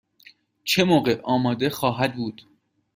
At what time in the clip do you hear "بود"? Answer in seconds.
2.15-2.41